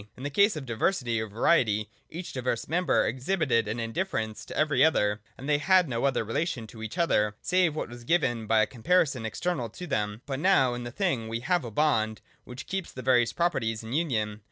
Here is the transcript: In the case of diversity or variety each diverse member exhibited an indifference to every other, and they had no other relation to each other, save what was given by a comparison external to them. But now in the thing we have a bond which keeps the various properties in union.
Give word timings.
In 0.17 0.23
the 0.23 0.31
case 0.31 0.55
of 0.55 0.65
diversity 0.65 1.21
or 1.21 1.27
variety 1.27 1.87
each 2.09 2.33
diverse 2.33 2.67
member 2.67 3.05
exhibited 3.05 3.67
an 3.67 3.79
indifference 3.79 4.43
to 4.45 4.57
every 4.57 4.83
other, 4.83 5.21
and 5.37 5.47
they 5.47 5.59
had 5.59 5.87
no 5.87 6.05
other 6.05 6.23
relation 6.23 6.65
to 6.65 6.81
each 6.81 6.97
other, 6.97 7.35
save 7.39 7.75
what 7.75 7.89
was 7.89 8.03
given 8.03 8.47
by 8.47 8.63
a 8.63 8.65
comparison 8.65 9.27
external 9.27 9.69
to 9.69 9.85
them. 9.85 10.23
But 10.25 10.39
now 10.39 10.73
in 10.73 10.85
the 10.85 10.91
thing 10.91 11.27
we 11.27 11.41
have 11.41 11.63
a 11.63 11.69
bond 11.69 12.19
which 12.45 12.65
keeps 12.65 12.91
the 12.91 13.03
various 13.03 13.31
properties 13.31 13.83
in 13.83 13.93
union. 13.93 14.39